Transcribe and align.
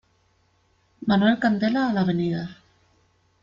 Manuel 1.11 1.37
Candela 1.45 1.85
a 1.85 1.93
la 1.99 2.05
Av. 2.17 2.51